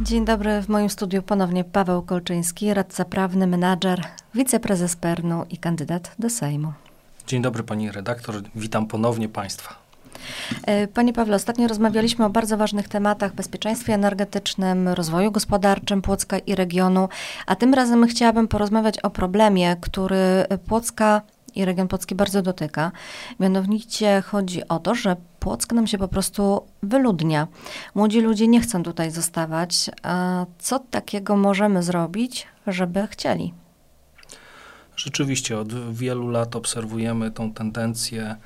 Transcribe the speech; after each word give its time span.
Dzień 0.00 0.24
dobry, 0.24 0.62
w 0.62 0.68
moim 0.68 0.90
studiu 0.90 1.22
ponownie 1.22 1.64
Paweł 1.64 2.02
Kolczyński, 2.02 2.74
radca 2.74 3.04
prawny, 3.04 3.46
menadżer, 3.46 4.00
wiceprezes 4.34 4.96
Pernu 4.96 5.44
i 5.50 5.58
kandydat 5.58 6.14
do 6.18 6.30
Sejmu. 6.30 6.72
Dzień 7.26 7.42
dobry 7.42 7.62
pani 7.62 7.90
redaktor, 7.90 8.34
witam 8.54 8.86
ponownie 8.86 9.28
państwa. 9.28 9.74
E, 10.66 10.86
panie 10.88 11.12
Pawle, 11.12 11.36
ostatnio 11.36 11.68
rozmawialiśmy 11.68 12.24
o 12.24 12.30
bardzo 12.30 12.56
ważnych 12.56 12.88
tematach 12.88 13.34
bezpieczeństwie 13.34 13.94
energetycznym, 13.94 14.88
rozwoju 14.88 15.32
gospodarczym 15.32 16.02
Płocka 16.02 16.38
i 16.38 16.54
regionu, 16.54 17.08
a 17.46 17.56
tym 17.56 17.74
razem 17.74 18.06
chciałabym 18.06 18.48
porozmawiać 18.48 18.98
o 18.98 19.10
problemie, 19.10 19.76
który 19.80 20.46
Płocka 20.66 21.22
i 21.54 21.64
region 21.64 21.88
Płocki 21.88 22.14
bardzo 22.14 22.42
dotyka. 22.42 22.92
Mianowicie 23.40 24.22
chodzi 24.26 24.68
o 24.68 24.78
to, 24.78 24.94
że 24.94 25.16
Płock 25.40 25.72
nam 25.72 25.86
się 25.86 25.98
po 25.98 26.08
prostu 26.08 26.62
wyludnia. 26.82 27.48
Młodzi 27.94 28.20
ludzie 28.20 28.48
nie 28.48 28.60
chcą 28.60 28.82
tutaj 28.82 29.10
zostawać. 29.10 29.90
A 30.02 30.46
co 30.58 30.78
takiego 30.78 31.36
możemy 31.36 31.82
zrobić, 31.82 32.46
żeby 32.66 33.06
chcieli? 33.06 33.54
Rzeczywiście 34.96 35.58
od 35.58 35.92
wielu 35.94 36.28
lat 36.28 36.56
obserwujemy 36.56 37.30
tą 37.30 37.52
tendencję 37.52 38.36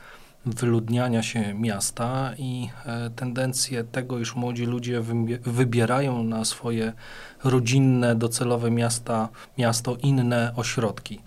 wyludniania 0.46 1.22
się 1.22 1.54
miasta 1.54 2.30
i 2.38 2.68
e, 2.86 3.10
tendencję 3.10 3.84
tego, 3.84 4.18
iż 4.18 4.34
młodzi 4.34 4.66
ludzie 4.66 5.00
wybierają 5.42 6.22
na 6.24 6.44
swoje 6.44 6.92
rodzinne, 7.44 8.14
docelowe 8.14 8.70
miasta, 8.70 9.28
miasto 9.58 9.96
inne 9.96 10.52
ośrodki. 10.56 11.20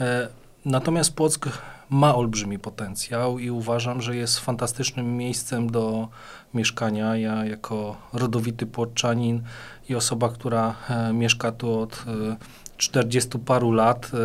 E, 0.00 0.28
natomiast 0.64 1.14
Płock 1.14 1.48
ma 1.90 2.14
olbrzymi 2.14 2.58
potencjał 2.58 3.38
i 3.38 3.50
uważam, 3.50 4.02
że 4.02 4.16
jest 4.16 4.38
fantastycznym 4.38 5.16
miejscem 5.16 5.70
do 5.70 6.08
mieszkania. 6.54 7.16
Ja 7.16 7.44
jako 7.44 7.96
rodowity 8.12 8.66
płoczanin 8.66 9.42
i 9.88 9.94
osoba, 9.94 10.28
która 10.28 10.74
e, 10.90 11.12
mieszka 11.12 11.52
tu 11.52 11.80
od 11.80 12.04
e, 12.32 12.36
40 12.76 13.38
paru 13.38 13.72
lat, 13.72 14.10
e, 14.14 14.16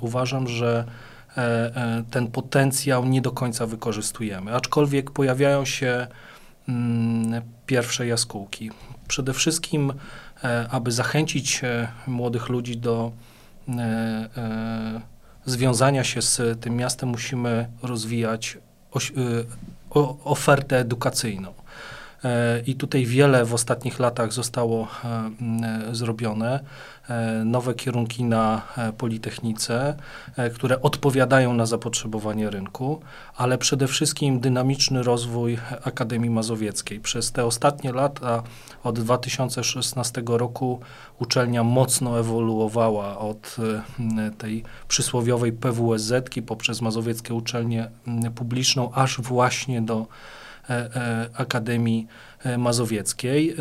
uważam, 0.00 0.48
że 0.48 0.84
e, 1.36 1.40
e, 1.40 2.04
ten 2.10 2.26
potencjał 2.26 3.04
nie 3.04 3.20
do 3.20 3.30
końca 3.30 3.66
wykorzystujemy. 3.66 4.54
Aczkolwiek 4.54 5.10
pojawiają 5.10 5.64
się 5.64 6.06
mm, 6.68 7.42
pierwsze 7.66 8.06
jaskółki. 8.06 8.70
Przede 9.08 9.32
wszystkim, 9.32 9.92
e, 10.44 10.66
aby 10.70 10.92
zachęcić 10.92 11.62
młodych 12.06 12.48
ludzi 12.48 12.76
do 12.76 13.12
związania 15.54 16.04
się 16.04 16.22
z 16.22 16.60
tym 16.60 16.76
miastem 16.76 17.08
musimy 17.08 17.68
rozwijać 17.82 18.58
y, 19.18 19.44
ofertę 20.24 20.78
edukacyjną. 20.78 21.54
E, 22.24 22.62
I 22.66 22.74
tutaj 22.74 23.06
wiele 23.06 23.44
w 23.44 23.54
ostatnich 23.54 23.98
latach 23.98 24.32
zostało 24.32 24.88
e, 25.04 25.30
zrobione. 25.92 26.60
E, 27.08 27.42
nowe 27.44 27.74
kierunki 27.74 28.24
na 28.24 28.62
Politechnice, 28.98 29.96
które 30.54 30.82
odpowiadają 30.82 31.54
na 31.54 31.66
zapotrzebowanie 31.66 32.50
rynku, 32.50 33.00
ale 33.36 33.58
przede 33.58 33.86
wszystkim 33.86 34.40
dynamiczny 34.40 35.02
rozwój 35.02 35.58
Akademii 35.84 36.30
Mazowieckiej. 36.30 37.00
Przez 37.00 37.32
te 37.32 37.44
ostatnie 37.44 37.92
lata, 37.92 38.42
od 38.84 39.00
2016 39.00 40.22
roku, 40.26 40.80
uczelnia 41.18 41.64
mocno 41.64 42.20
ewoluowała 42.20 43.18
od 43.18 43.56
tej 44.38 44.64
przysłowiowej 44.88 45.52
PWSZ 45.52 46.12
poprzez 46.46 46.80
Mazowieckie 46.80 47.34
Uczelnię 47.34 47.90
Publiczną, 48.34 48.92
aż 48.92 49.20
właśnie 49.20 49.82
do 49.82 50.06
Akademii 51.34 52.06
e, 52.44 52.58
Mazowieckiej. 52.58 53.56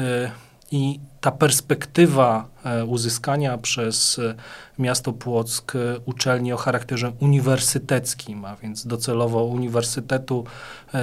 I 0.72 1.00
ta 1.22 1.32
perspektywa 1.32 2.48
uzyskania 2.88 3.58
przez 3.58 4.20
miasto 4.80 5.14
Płock 5.14 5.74
uczelni 6.06 6.53
o 6.53 6.58
charakterze 6.58 7.12
uniwersyteckim, 7.19 8.46
a 8.46 8.56
więc 8.56 8.88
docelowo 8.88 9.44
Uniwersytetu 9.44 10.44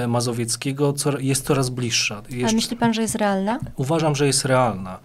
Mazowieckiego, 0.09 0.95
jest 1.19 1.47
coraz 1.47 1.71
bliższa. 1.71 2.23
Jeszcze, 2.31 2.55
a 2.55 2.57
myśli 2.57 2.77
pan, 2.77 2.95
że 2.95 3.03
jest 3.03 3.15
realna? 3.15 3.59
Uważam, 3.77 4.15
że 4.15 4.27
jest 4.27 4.45
realna. 4.45 4.99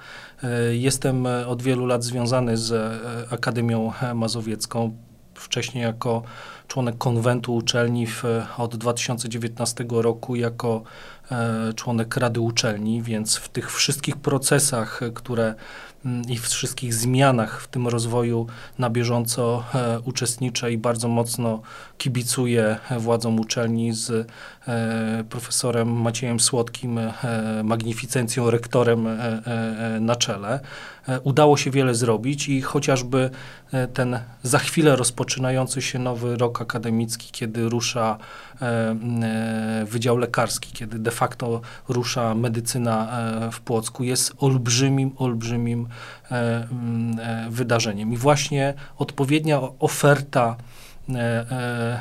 Jestem 0.72 1.26
od 1.48 1.62
wielu 1.62 1.86
lat 1.86 2.04
związany 2.04 2.58
z 2.58 3.02
Akademią 3.34 3.94
Mazowiecką 4.16 4.98
wcześniej 5.36 5.84
jako 5.84 6.24
członek 6.68 6.98
konwentu 6.98 7.56
uczelni 7.56 8.08
w, 8.08 8.24
od 8.58 8.76
2019 8.76 9.86
roku 9.90 10.36
jako 10.36 10.84
e, 11.32 11.74
członek 11.74 12.18
Rady 12.18 12.40
Uczelni, 12.40 13.02
więc 13.02 13.36
w 13.36 13.50
tych 13.50 13.72
wszystkich 13.72 14.18
procesach, 14.18 15.02
które 15.14 15.56
i 16.30 16.38
w 16.38 16.48
wszystkich 16.48 16.94
zmianach 16.94 17.62
w 17.62 17.68
tym 17.68 17.88
rozwoju 17.88 18.48
na 18.80 18.90
bieżąco 18.90 19.64
e, 19.74 20.00
uczestniczę 20.00 20.72
i 20.72 20.78
bardzo 20.78 21.08
mocno 21.08 21.62
kibicuję 21.98 22.78
władzom 23.00 23.40
uczelni 23.40 23.94
z 23.94 24.28
e, 24.68 25.24
profesorem 25.30 26.02
Maciejem 26.02 26.40
Słodkim, 26.40 26.98
e, 26.98 27.14
magnificencją 27.64 28.50
rektorem 28.50 29.08
e, 29.08 29.12
e, 29.46 30.00
na 30.00 30.16
czele. 30.16 30.60
Udało 31.24 31.58
się 31.58 31.72
wiele 31.72 31.96
zrobić 31.96 32.50
i 32.50 32.62
chociażby 32.62 33.30
ten 33.94 34.20
za 34.44 34.60
chwilę 34.60 34.96
rozpoczynający 34.96 35.82
się 35.82 36.00
nowy 36.00 36.38
rok 36.38 36.62
akademicki, 36.62 37.30
kiedy 37.32 37.70
rusza 37.70 38.18
Wydział 39.86 40.18
Lekarski, 40.18 40.72
kiedy 40.74 41.00
de 41.00 41.12
facto 41.12 41.62
rusza 41.90 42.36
medycyna 42.36 43.22
w 43.52 43.60
Płocku, 43.62 44.04
jest 44.04 44.34
olbrzymim, 44.38 45.12
olbrzymim 45.18 45.88
wydarzeniem. 47.50 48.14
I 48.14 48.18
właśnie 48.18 48.74
odpowiednia 48.98 49.62
oferta 49.80 50.58
E, 51.10 51.16
e, 51.16 52.00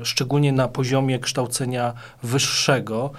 e, 0.00 0.04
szczególnie 0.04 0.52
na 0.52 0.68
poziomie 0.68 1.18
kształcenia 1.18 1.92
wyższego, 2.22 3.10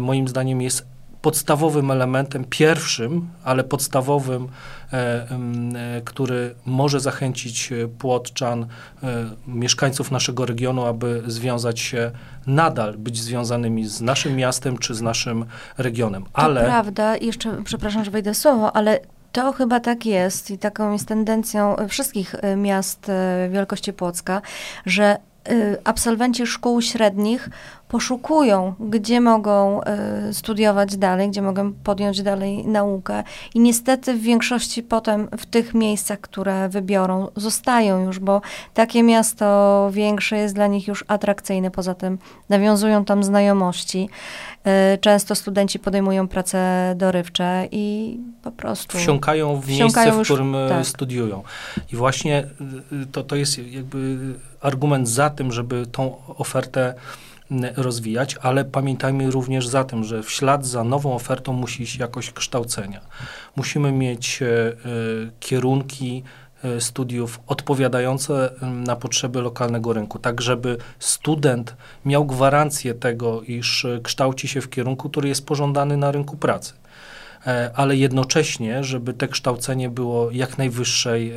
moim 0.00 0.28
zdaniem 0.28 0.62
jest 0.62 0.86
podstawowym 1.22 1.90
elementem, 1.90 2.44
pierwszym, 2.44 3.28
ale 3.44 3.64
podstawowym, 3.64 4.48
który 6.04 6.54
może 6.66 7.00
zachęcić 7.00 7.72
płotczan, 7.98 8.66
mieszkańców 9.46 10.10
naszego 10.10 10.46
regionu, 10.46 10.84
aby 10.84 11.22
związać 11.26 11.80
się 11.80 12.10
nadal, 12.46 12.98
być 12.98 13.22
związanymi 13.22 13.86
z 13.88 14.00
naszym 14.00 14.36
miastem 14.36 14.78
czy 14.78 14.94
z 14.94 15.02
naszym 15.02 15.44
regionem. 15.78 16.24
Ale... 16.32 16.60
To 16.60 16.66
prawda, 16.66 17.16
jeszcze 17.16 17.62
przepraszam, 17.64 18.04
że 18.04 18.10
wejdę 18.10 18.34
słowo, 18.34 18.76
ale 18.76 19.00
to 19.34 19.52
chyba 19.52 19.80
tak 19.80 20.06
jest 20.06 20.50
i 20.50 20.58
taką 20.58 20.92
jest 20.92 21.08
tendencją 21.08 21.76
wszystkich 21.88 22.34
miast 22.56 23.08
y, 23.08 23.12
wielkości 23.50 23.92
Płocka, 23.92 24.42
że 24.86 25.16
absolwenci 25.84 26.46
szkół 26.46 26.82
średnich 26.82 27.50
poszukują, 27.88 28.74
gdzie 28.80 29.20
mogą 29.20 29.80
studiować 30.32 30.96
dalej, 30.96 31.28
gdzie 31.28 31.42
mogą 31.42 31.72
podjąć 31.72 32.22
dalej 32.22 32.66
naukę. 32.66 33.22
I 33.54 33.60
niestety 33.60 34.14
w 34.14 34.20
większości 34.20 34.82
potem 34.82 35.28
w 35.38 35.46
tych 35.46 35.74
miejscach, 35.74 36.20
które 36.20 36.68
wybiorą, 36.68 37.28
zostają 37.36 38.04
już, 38.04 38.18
bo 38.18 38.40
takie 38.74 39.02
miasto 39.02 39.88
większe 39.92 40.36
jest 40.36 40.54
dla 40.54 40.66
nich 40.66 40.88
już 40.88 41.04
atrakcyjne. 41.08 41.70
Poza 41.70 41.94
tym 41.94 42.18
nawiązują 42.48 43.04
tam 43.04 43.24
znajomości. 43.24 44.08
E, 44.64 44.98
często 44.98 45.34
studenci 45.34 45.78
podejmują 45.78 46.28
prace 46.28 46.94
dorywcze 46.96 47.68
i 47.70 48.16
po 48.42 48.50
prostu 48.50 48.98
wsiąkają 48.98 49.60
w 49.60 49.68
miejsce, 49.68 50.12
w 50.12 50.22
którym 50.22 50.56
tak. 50.68 50.86
studiują. 50.86 51.42
I 51.92 51.96
właśnie 51.96 52.46
to, 53.12 53.22
to 53.22 53.36
jest 53.36 53.58
jakby 53.58 54.18
argument 54.64 55.08
za 55.08 55.30
tym, 55.30 55.52
żeby 55.52 55.86
tą 55.86 56.16
ofertę 56.26 56.94
rozwijać, 57.76 58.36
ale 58.42 58.64
pamiętajmy 58.64 59.30
również 59.30 59.68
za 59.68 59.84
tym, 59.84 60.04
że 60.04 60.22
w 60.22 60.30
ślad 60.30 60.66
za 60.66 60.84
nową 60.84 61.14
ofertą 61.14 61.52
musi 61.52 61.82
iść 61.82 61.96
jakość 61.96 62.30
kształcenia. 62.30 63.00
Musimy 63.56 63.92
mieć 63.92 64.40
kierunki, 65.40 66.22
E, 66.64 66.80
studiów 66.80 67.40
odpowiadające 67.46 68.50
na 68.62 68.96
potrzeby 68.96 69.40
lokalnego 69.42 69.92
rynku, 69.92 70.18
tak 70.18 70.40
żeby 70.40 70.76
student 70.98 71.76
miał 72.04 72.26
gwarancję 72.26 72.94
tego, 72.94 73.42
iż 73.42 73.86
kształci 74.02 74.48
się 74.48 74.60
w 74.60 74.70
kierunku, 74.70 75.10
który 75.10 75.28
jest 75.28 75.46
pożądany 75.46 75.96
na 75.96 76.12
rynku 76.12 76.36
pracy 76.36 76.72
ale 77.74 77.96
jednocześnie, 77.96 78.84
żeby 78.84 79.12
te 79.12 79.28
kształcenie 79.28 79.90
było 79.90 80.30
jak 80.30 80.58
najwyższej 80.58 81.32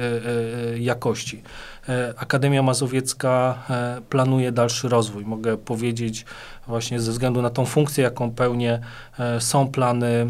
jakości. 0.80 1.44
Akademia 2.18 2.64
Mazowiecka 2.64 3.64
planuje 4.10 4.52
dalszy 4.52 4.90
rozwój. 4.90 5.26
Mogę 5.26 5.58
powiedzieć, 5.58 6.26
właśnie 6.68 7.00
ze 7.00 7.12
względu 7.12 7.42
na 7.42 7.50
tą 7.50 7.66
funkcję, 7.66 8.04
jaką 8.04 8.32
pełnię, 8.32 8.80
są 9.40 9.68
plany 9.68 10.26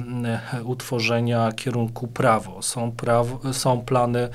utworzenia 0.63 1.51
kierunku 1.51 2.07
prawo, 2.07 2.61
są, 2.61 2.91
prawo, 2.91 3.53
są 3.53 3.81
plany 3.81 4.29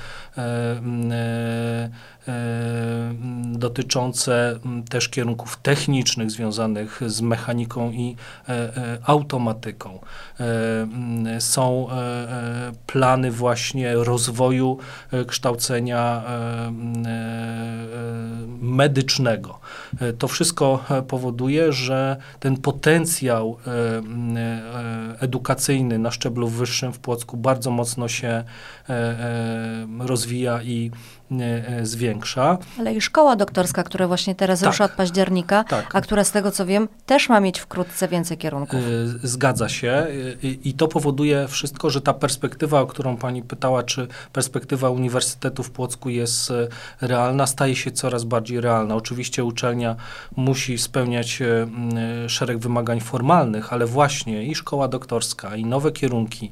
E, 2.27 3.13
dotyczące 3.45 4.59
też 4.89 5.09
kierunków 5.09 5.57
technicznych 5.57 6.31
związanych 6.31 7.01
z 7.07 7.21
mechaniką 7.21 7.91
i 7.91 8.15
e, 8.49 8.51
e, 8.51 8.97
automatyką. 9.03 9.99
Są 11.39 11.87
plany 12.87 13.31
właśnie 13.31 13.93
rozwoju 13.93 14.77
kształcenia 15.27 16.23
medycznego. 18.61 19.59
To 20.19 20.27
wszystko 20.27 20.83
powoduje, 21.07 21.73
że 21.73 21.92
ten 22.39 22.57
potencjał 22.57 23.57
edukacyjny 25.19 25.99
na 25.99 26.11
szczeblu 26.11 26.47
wyższym 26.47 26.93
w 26.93 26.99
Płocku 26.99 27.37
bardzo 27.37 27.71
mocno 27.71 28.07
się 28.07 28.43
rozwija 29.99 30.63
i 30.63 30.91
E, 31.22 31.22
zwiększa. 31.83 32.57
Ale 32.79 32.93
i 32.93 33.01
szkoła 33.01 33.35
doktorska, 33.35 33.83
która 33.83 34.07
właśnie 34.07 34.35
teraz 34.35 34.59
tak. 34.59 34.67
rusza 34.67 34.85
od 34.85 34.91
października, 34.91 35.63
tak. 35.63 35.95
a 35.95 36.01
która 36.01 36.23
z 36.23 36.31
tego 36.31 36.51
co 36.51 36.65
wiem 36.65 36.87
też 37.05 37.29
ma 37.29 37.39
mieć 37.39 37.59
wkrótce 37.59 38.07
więcej 38.07 38.37
kierunków. 38.37 38.79
E, 38.79 39.27
zgadza 39.27 39.69
się 39.69 40.07
i 40.63 40.73
to 40.73 40.87
powoduje 40.87 41.47
wszystko, 41.47 41.89
że 41.89 42.01
ta 42.01 42.13
perspektywa, 42.13 42.81
o 42.81 42.87
którą 42.87 43.17
pani 43.17 43.43
pytała, 43.43 43.83
czy 43.83 44.07
perspektywa 44.33 44.89
Uniwersytetu 44.89 45.63
w 45.63 45.71
Płocku 45.71 46.09
jest 46.09 46.51
e, 46.51 46.67
realna, 47.01 47.47
staje 47.47 47.75
się 47.75 47.91
coraz 47.91 48.23
bardziej 48.23 48.61
realna. 48.61 48.95
Oczywiście 48.95 49.43
uczelnia 49.43 49.95
musi 50.35 50.77
spełniać 50.77 51.39
szereg 52.27 52.57
wymagań 52.57 52.99
formalnych, 52.99 53.73
ale 53.73 53.85
właśnie 53.85 54.43
i 54.43 54.55
szkoła 54.55 54.87
doktorska, 54.87 55.55
i 55.55 55.65
nowe 55.65 55.91
kierunki, 55.91 56.51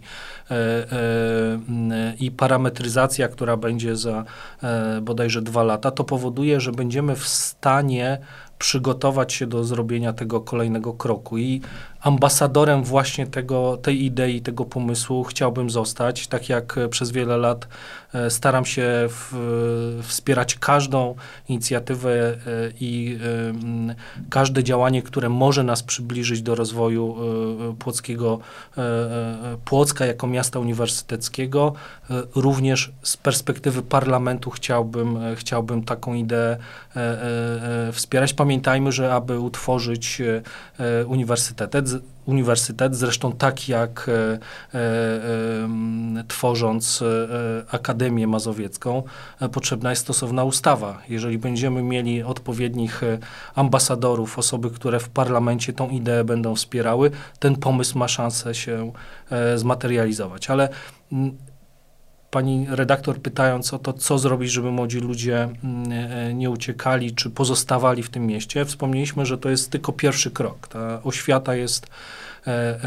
i 2.20 2.32
parametryzacja, 2.32 3.28
która 3.28 3.58
będzie 3.58 3.96
za 3.96 4.26
E, 4.64 4.71
bodajże 5.02 5.42
dwa 5.42 5.64
lata, 5.64 5.92
to 5.92 6.04
powoduje, 6.04 6.60
że 6.60 6.72
będziemy 6.72 7.16
w 7.16 7.28
stanie 7.28 8.18
przygotować 8.60 9.34
się 9.34 9.48
do 9.48 9.64
zrobienia 9.64 10.14
tego 10.14 10.42
kolejnego 10.42 10.94
kroku. 10.94 11.38
I 11.38 11.62
ambasadorem 12.02 12.84
właśnie 12.84 13.28
tego, 13.28 13.78
tej 13.78 14.06
idei, 14.06 14.42
tego 14.42 14.66
pomysłu 14.66 15.24
chciałbym 15.24 15.70
zostać, 15.70 16.28
tak 16.28 16.50
jak 16.50 16.76
przez 16.90 17.12
wiele 17.12 17.38
lat 17.38 17.68
e, 18.14 18.30
staram 18.30 18.66
się 18.66 19.08
w, 19.10 19.34
wspierać 20.04 20.56
każdą 20.56 21.16
inicjatywę 21.50 22.12
e, 22.12 22.38
i 22.80 23.20
każde 24.30 24.64
działanie, 24.64 25.02
które 25.02 25.30
może 25.30 25.64
nas 25.64 25.84
przybliżyć 25.84 26.42
do 26.42 26.56
rozwoju 26.56 27.16
płockiego, 27.80 28.40
Płocka 29.66 30.06
jako 30.06 30.28
miasta 30.28 30.60
uniwersyteckiego. 30.60 31.74
Również 32.36 32.92
z 33.04 33.18
perspektywy 33.18 33.82
parlamentu 33.82 34.50
chciałbym, 34.50 35.20
chciałbym 35.36 35.84
taką 35.84 36.14
ideę 36.14 36.58
wspierać. 37.92 38.34
Pamiętajmy, 38.34 38.92
że 38.92 39.14
aby 39.14 39.40
utworzyć 39.40 40.22
e, 40.22 40.42
e, 40.80 41.06
uniwersytet, 41.06 41.76
uniwersytet, 42.26 42.96
zresztą 42.96 43.32
tak 43.32 43.70
jak 43.70 44.10
e, 44.10 44.40
tworząc 46.28 47.04
Akademię 47.72 48.28
Mazowiecką, 48.28 49.04
potrzebna 49.52 49.90
jest 49.90 50.02
stosowna 50.02 50.44
ustawa. 50.44 51.02
Jeżeli 51.10 51.38
będziemy 51.38 51.84
mieli 51.84 52.24
odpowiednich 52.24 53.02
ambasadorów, 53.56 54.40
osoby, 54.40 54.70
które 54.70 55.00
w 55.00 55.10
parlamencie 55.10 55.74
tą 55.74 55.90
ideę 55.90 56.24
będą 56.24 56.56
wspierały, 56.56 57.12
ten 57.40 57.56
pomysł 57.56 57.98
ma 57.98 58.08
szansę 58.08 58.56
się 58.56 58.92
zmaterializować. 59.56 60.50
Ale 60.50 60.70
pani 62.32 62.68
redaktor 62.70 63.22
pytając 63.22 63.74
o 63.74 63.80
to, 63.80 63.94
co 63.94 64.18
zrobić, 64.18 64.52
żeby 64.52 64.72
młodzi 64.72 65.00
ludzie 65.00 65.50
mm, 65.64 65.92
e, 65.92 66.34
nie 66.34 66.50
uciekali, 66.50 67.16
czy 67.16 67.30
pozostawali 67.30 68.04
w 68.04 68.10
tym 68.10 68.28
mieście, 68.28 68.66
wspomnieliśmy, 68.66 69.26
że 69.26 69.38
to 69.38 69.50
jest 69.50 69.72
tylko 69.72 69.94
pierwszy 69.94 70.32
krok. 70.32 70.68
Ta 70.68 71.04
oświata 71.04 71.56
jest 71.56 71.88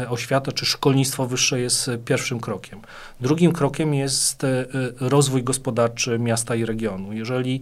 oświata 0.09 0.51
czy 0.51 0.65
szkolnictwo 0.65 1.27
wyższe 1.27 1.59
jest 1.59 1.91
pierwszym 2.05 2.39
krokiem. 2.39 2.81
Drugim 3.21 3.51
krokiem 3.51 3.93
jest 3.93 4.43
e, 4.43 4.65
rozwój 4.99 5.43
gospodarczy 5.43 6.19
miasta 6.19 6.55
i 6.55 6.65
regionu. 6.65 7.13
Jeżeli 7.13 7.61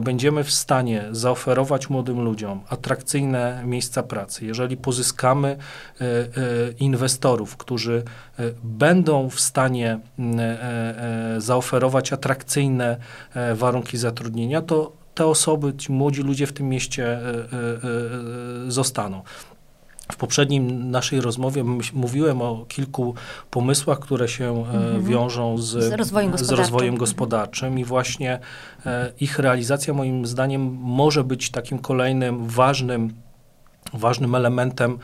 będziemy 0.00 0.44
w 0.44 0.50
stanie 0.52 1.04
zaoferować 1.10 1.90
młodym 1.90 2.20
ludziom 2.20 2.60
atrakcyjne 2.68 3.62
miejsca 3.66 4.02
pracy, 4.02 4.46
jeżeli 4.46 4.76
pozyskamy 4.76 5.56
inwestorów, 6.78 7.56
którzy 7.56 8.02
będą 8.64 9.30
w 9.30 9.40
stanie 9.40 9.98
zaoferować 11.38 12.12
atrakcyjne 12.12 12.96
warunki 13.54 13.98
zatrudnienia, 13.98 14.62
to 14.62 14.92
te 15.14 15.26
osoby, 15.26 15.74
ci 15.74 15.92
młodzi 15.92 16.22
ludzie 16.22 16.46
w 16.46 16.52
tym 16.52 16.68
mieście 16.68 17.20
zostaną. 18.68 19.22
W 20.12 20.16
poprzednim 20.16 20.90
naszej 20.90 21.20
rozmowie 21.20 21.64
mówiłem 21.92 22.42
o 22.42 22.64
kilku 22.68 23.14
pomysłach, 23.50 23.98
które 23.98 24.28
się 24.28 24.52
mm-hmm. 24.52 25.02
wiążą 25.02 25.58
z, 25.58 25.64
z, 25.64 25.92
rozwojem 25.92 26.38
z, 26.38 26.50
rozwojem 26.50 26.96
gospodarczym 26.96 27.78
i 27.78 27.84
właśnie 27.84 28.38
e, 28.86 29.12
ich 29.20 29.38
realizacja 29.38 29.94
moim 29.94 30.26
zdaniem 30.26 30.78
może 30.80 31.24
być 31.24 31.50
takim 31.50 31.78
kolejnym 31.78 32.46
ważnym, 32.46 33.14
ważnym 33.92 34.34
elementem, 34.34 34.92
e, 34.92 34.96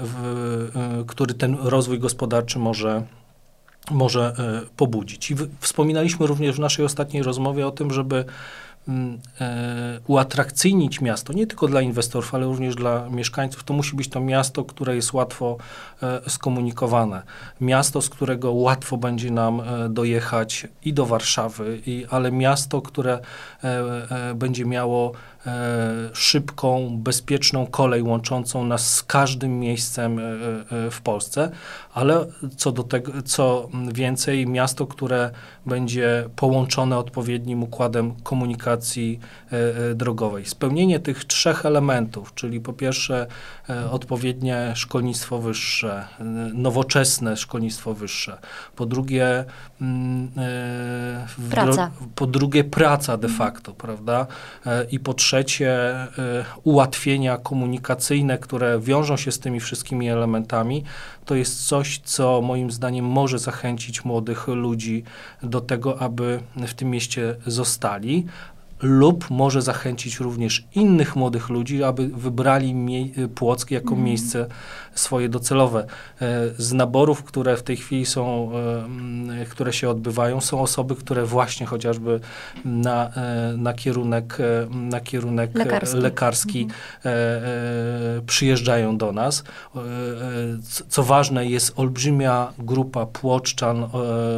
w, 0.00 1.04
który 1.06 1.34
ten 1.34 1.56
rozwój 1.60 1.98
gospodarczy 1.98 2.58
może, 2.58 3.02
może 3.90 4.36
pobudzić. 4.76 5.30
I 5.30 5.34
w, 5.34 5.48
wspominaliśmy 5.60 6.26
również 6.26 6.56
w 6.56 6.60
naszej 6.60 6.84
ostatniej 6.84 7.22
rozmowie 7.22 7.66
o 7.66 7.70
tym, 7.70 7.90
żeby 7.90 8.16
e, 8.16 8.24
uatrakcyjnić 10.06 11.00
miasto, 11.00 11.32
nie 11.32 11.46
tylko 11.46 11.68
dla 11.68 11.80
inwestorów, 11.80 12.34
ale 12.34 12.46
również 12.46 12.74
dla 12.74 13.08
mieszkańców, 13.08 13.64
to 13.64 13.74
musi 13.74 13.96
być 13.96 14.08
to 14.08 14.20
miasto, 14.20 14.64
które 14.64 14.96
jest 14.96 15.12
łatwo 15.12 15.56
e, 16.02 16.30
skomunikowane. 16.30 17.22
Miasto, 17.60 18.02
z 18.02 18.08
którego 18.08 18.52
łatwo 18.52 18.96
będzie 18.96 19.30
nam 19.30 19.60
e, 19.60 19.88
dojechać 19.88 20.66
i 20.84 20.92
do 20.92 21.06
Warszawy, 21.06 21.80
i, 21.86 22.06
ale 22.10 22.32
miasto, 22.32 22.82
które 22.82 23.18
będzie 24.34 24.64
miało 24.64 25.12
szybką, 26.12 26.98
bezpieczną 27.02 27.66
kolej 27.66 28.02
łączącą 28.02 28.64
nas 28.64 28.94
z 28.94 29.02
każdym 29.02 29.60
miejscem 29.60 30.20
w 30.90 31.00
Polsce, 31.02 31.50
ale 31.94 32.26
co 32.56 32.72
do 32.72 32.82
tego, 32.82 33.12
co 33.22 33.68
więcej, 33.92 34.46
miasto, 34.46 34.86
które 34.86 35.30
będzie 35.66 36.28
połączone 36.36 36.98
odpowiednim 36.98 37.62
układem 37.62 38.14
komunikacji 38.22 39.20
e, 39.52 39.90
e, 39.90 39.94
drogowej. 39.94 40.46
Spełnienie 40.46 41.00
tych 41.00 41.24
trzech 41.24 41.66
elementów, 41.66 42.34
czyli 42.34 42.60
po 42.60 42.72
pierwsze 42.72 43.26
e, 43.70 43.90
odpowiednie 43.90 44.72
szkolnictwo 44.74 45.38
wyższe, 45.38 46.08
nowoczesne 46.54 47.36
szkolnictwo 47.36 47.94
wyższe, 47.94 48.38
po 48.76 48.86
drugie 48.86 49.44
mm, 49.80 50.30
praca. 51.50 51.90
po 52.14 52.26
drugie 52.26 52.64
praca 52.64 53.16
de 53.16 53.28
facto, 53.28 53.74
prawda? 53.74 54.26
I 54.90 55.00
po 55.00 55.14
trzecie 55.14 55.33
ułatwienia 56.64 57.36
komunikacyjne, 57.38 58.38
które 58.38 58.80
wiążą 58.80 59.16
się 59.16 59.32
z 59.32 59.38
tymi 59.38 59.60
wszystkimi 59.60 60.08
elementami, 60.08 60.84
to 61.24 61.34
jest 61.34 61.66
coś, 61.66 61.98
co 61.98 62.42
moim 62.42 62.70
zdaniem 62.70 63.04
może 63.04 63.38
zachęcić 63.38 64.04
młodych 64.04 64.48
ludzi 64.48 65.02
do 65.42 65.60
tego, 65.60 66.02
aby 66.02 66.40
w 66.56 66.74
tym 66.74 66.90
mieście 66.90 67.36
zostali, 67.46 68.26
lub 68.82 69.30
może 69.30 69.62
zachęcić 69.62 70.20
również 70.20 70.64
innych 70.74 71.16
młodych 71.16 71.48
ludzi, 71.48 71.84
aby 71.84 72.08
wybrali 72.08 72.74
Płock 73.34 73.70
jako 73.70 73.94
mm. 73.94 74.04
miejsce 74.04 74.46
swoje 74.94 75.28
docelowe. 75.28 75.86
E, 76.22 76.26
z 76.58 76.72
naborów, 76.72 77.24
które 77.24 77.56
w 77.56 77.62
tej 77.62 77.76
chwili 77.76 78.06
są, 78.06 78.50
e, 79.40 79.44
które 79.44 79.72
się 79.72 79.88
odbywają, 79.88 80.40
są 80.40 80.60
osoby, 80.60 80.96
które 80.96 81.24
właśnie 81.24 81.66
chociażby 81.66 82.20
na, 82.64 83.10
e, 83.14 83.54
na 83.56 83.72
kierunek, 83.72 84.38
na 84.70 85.00
kierunek 85.00 85.54
lekarski, 85.54 85.98
lekarski 85.98 86.62
mhm. 86.62 88.26
przyjeżdżają 88.26 88.96
do 88.98 89.12
nas. 89.12 89.44
Co 90.88 91.02
ważne, 91.02 91.46
jest 91.46 91.72
olbrzymia 91.76 92.52
grupa 92.58 93.06
płoczczan, 93.06 93.88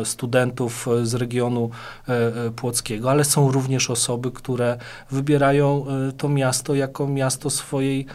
studentów 0.05 0.89
z 1.03 1.15
regionu 1.15 1.71
płockiego, 2.57 3.11
ale 3.11 3.25
są 3.25 3.53
również 3.53 3.91
osoby, 3.91 4.31
które 4.31 4.79
wybierają 5.11 5.87
to 6.17 6.29
miasto 6.29 6.75
jako 6.75 7.07
miasto 7.07 7.51
swojej, 7.51 8.07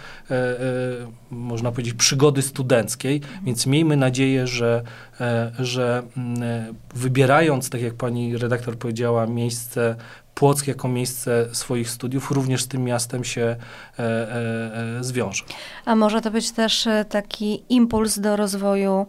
można 1.32 1.72
powiedzieć, 1.72 1.94
przygody 1.94 2.31
przygody 2.32 2.42
studenckiej, 2.42 3.22
więc 3.44 3.68
miejmy 3.68 3.98
nadzieję, 3.98 4.48
że, 4.48 4.84
e, 5.22 5.52
że 5.60 6.04
mm, 6.18 6.76
wybierając, 6.96 7.70
tak 7.70 7.82
jak 7.82 7.94
pani 7.94 8.38
redaktor 8.38 8.78
powiedziała, 8.78 9.28
miejsce 9.28 9.96
Płock 10.36 10.68
jako 10.68 10.88
miejsce 10.88 11.48
swoich 11.52 11.90
studiów 11.90 12.32
również 12.32 12.64
z 12.64 12.68
tym 12.68 12.84
miastem 12.84 13.24
się 13.24 13.42
e, 13.42 13.56
e, 14.00 14.98
e, 15.00 15.04
zwiąże. 15.04 15.44
A 15.86 15.96
może 15.96 16.22
to 16.22 16.32
być 16.32 16.52
też 16.52 16.88
taki 17.10 17.64
impuls 17.70 18.20
do 18.20 18.36
rozwoju 18.36 19.06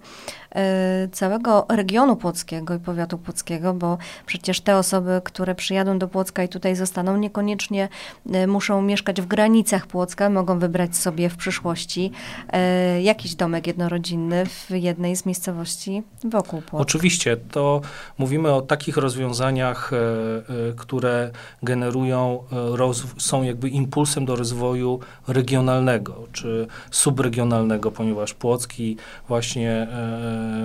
Y, 1.04 1.08
całego 1.08 1.66
regionu 1.68 2.16
płockiego 2.16 2.74
i 2.74 2.78
powiatu 2.78 3.18
płockiego, 3.18 3.74
bo 3.74 3.98
przecież 4.26 4.60
te 4.60 4.76
osoby, 4.76 5.20
które 5.24 5.54
przyjadą 5.54 5.98
do 5.98 6.08
Płocka 6.08 6.42
i 6.42 6.48
tutaj 6.48 6.76
zostaną, 6.76 7.16
niekoniecznie 7.16 7.88
y, 8.34 8.46
muszą 8.46 8.82
mieszkać 8.82 9.20
w 9.20 9.26
granicach 9.26 9.86
Płocka, 9.86 10.30
mogą 10.30 10.58
wybrać 10.58 10.96
sobie 10.96 11.28
w 11.28 11.36
przyszłości 11.36 12.12
jakiś 13.02 13.34
domek 13.34 13.66
jednorodzinny 13.66 14.46
w 14.46 14.70
jednej 14.70 15.16
z 15.16 15.26
miejscowości 15.26 16.02
wokół 16.24 16.62
Płocka. 16.62 16.82
Oczywiście, 16.82 17.36
to 17.36 17.80
mówimy 18.18 18.52
o 18.52 18.62
takich 18.62 18.96
rozwiązaniach, 18.96 19.90
które 20.76 21.11
generują, 21.62 22.42
są 23.18 23.42
jakby 23.42 23.68
impulsem 23.68 24.24
do 24.24 24.36
rozwoju 24.36 25.00
regionalnego 25.28 26.26
czy 26.32 26.66
subregionalnego, 26.90 27.90
ponieważ 27.90 28.34
Płocki 28.34 28.96
właśnie 29.28 29.86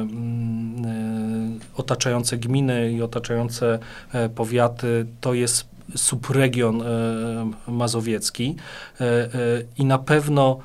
Mm, 0.01 0.85
e, 0.85 1.77
otaczające 1.77 2.37
gminy 2.37 2.91
i 2.91 3.01
otaczające 3.01 3.79
e, 4.13 4.29
powiaty 4.29 5.05
to 5.21 5.33
jest 5.33 5.65
subregion 5.95 6.81
e, 6.81 6.85
mazowiecki. 7.67 8.55
I 9.77 9.85
na 9.85 9.97
pewno 9.97 10.59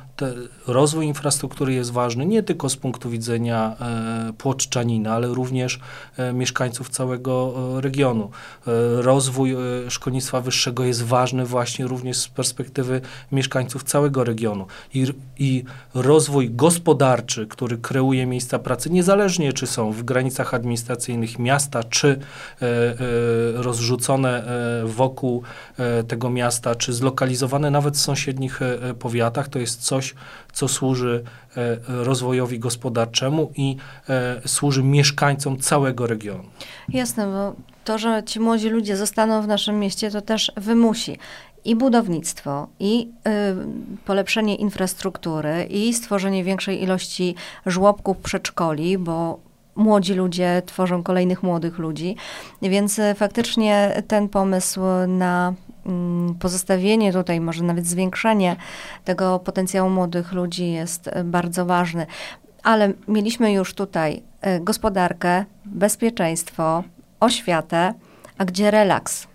rozwój 0.66 1.06
infrastruktury 1.06 1.74
jest 1.74 1.92
ważny 1.92 2.26
nie 2.26 2.42
tylko 2.42 2.68
z 2.68 2.76
punktu 2.76 3.10
widzenia 3.10 3.76
e, 3.80 4.32
Płoczczanina, 4.38 5.14
ale 5.14 5.28
również 5.28 5.80
e, 6.16 6.32
mieszkańców 6.32 6.88
całego 6.88 7.54
e, 7.78 7.80
regionu. 7.80 8.30
Rozwój 8.96 9.56
szkolnictwa 9.88 10.40
wyższego 10.40 10.84
jest 10.84 11.02
ważny 11.02 11.44
właśnie 11.44 11.86
również 11.86 12.16
z 12.16 12.28
perspektywy 12.28 13.00
mieszkańców 13.32 13.82
całego 13.82 14.24
regionu. 14.24 14.66
I, 14.94 15.06
i 15.38 15.64
rozwój 15.94 16.50
gospodarczy, 16.50 17.46
który 17.46 17.78
kreuje 17.78 18.26
miejsca 18.26 18.58
pracy, 18.58 18.90
niezależnie 18.90 19.52
czy 19.52 19.66
są 19.66 19.92
w 19.92 20.02
granicach 20.02 20.54
administracyjnych 20.54 21.38
miasta, 21.38 21.84
czy 21.84 22.18
rozrzucone 23.54 24.44
wokół 24.84 25.42
tego 26.08 26.30
miasta, 26.30 26.74
czy 26.74 26.92
zlokalizowane 26.92 27.70
nawet 27.70 27.96
w 27.96 28.00
sąsiednich 28.00 28.60
powiatach, 28.98 29.48
to 29.48 29.58
jest 29.58 29.82
coś, 29.82 30.12
co 30.52 30.69
służy 30.69 31.25
e, 31.57 31.76
rozwojowi 32.04 32.59
gospodarczemu 32.59 33.52
i 33.57 33.76
e, 34.09 34.49
służy 34.49 34.83
mieszkańcom 34.83 35.59
całego 35.59 36.07
regionu. 36.07 36.45
Jasne, 36.88 37.26
bo 37.26 37.54
to, 37.85 37.99
że 37.99 38.23
ci 38.26 38.40
młodzi 38.40 38.69
ludzie 38.69 38.97
zostaną 38.97 39.42
w 39.42 39.47
naszym 39.47 39.78
mieście, 39.78 40.11
to 40.11 40.21
też 40.21 40.52
wymusi 40.57 41.19
i 41.64 41.76
budownictwo, 41.76 42.69
i 42.81 43.09
y, 43.99 44.04
polepszenie 44.04 44.57
infrastruktury, 44.57 45.66
i 45.71 45.95
stworzenie 45.95 46.45
większej 46.45 46.83
ilości 46.83 47.35
żłobków, 47.66 48.16
przedszkoli, 48.16 48.99
bo 48.99 49.38
młodzi 49.76 50.14
ludzie 50.14 50.62
tworzą 50.66 51.02
kolejnych 51.02 51.42
młodych 51.42 51.78
ludzi. 51.78 52.16
Więc 52.62 52.98
y, 52.98 53.14
faktycznie 53.14 54.02
ten 54.08 54.28
pomysł 54.28 54.80
na 55.08 55.54
Mm, 55.86 56.34
pozostawienie 56.34 57.12
tutaj, 57.12 57.40
może 57.40 57.64
nawet 57.64 57.86
zwiększenie 57.86 58.56
tego 59.04 59.38
potencjału 59.38 59.90
młodych 59.90 60.32
ludzi 60.32 60.70
jest 60.72 61.08
e, 61.08 61.24
bardzo 61.24 61.66
ważne. 61.66 62.06
Ale 62.62 62.92
mieliśmy 63.08 63.52
już 63.52 63.74
tutaj 63.74 64.22
e, 64.40 64.60
gospodarkę, 64.60 65.44
bezpieczeństwo, 65.64 66.84
oświatę, 67.20 67.94
a 68.38 68.44
gdzie 68.44 68.70
relaks? 68.70 69.26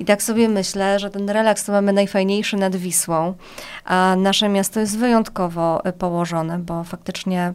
I 0.00 0.04
tak 0.04 0.22
sobie 0.22 0.48
myślę, 0.48 0.98
że 0.98 1.10
ten 1.10 1.30
relaks 1.30 1.64
to 1.64 1.72
mamy 1.72 1.92
najfajniejszy 1.92 2.56
nad 2.56 2.76
Wisłą, 2.76 3.34
a 3.84 4.16
nasze 4.18 4.48
miasto 4.48 4.80
jest 4.80 4.98
wyjątkowo 4.98 5.84
e, 5.84 5.92
położone, 5.92 6.58
bo 6.58 6.84
faktycznie 6.84 7.52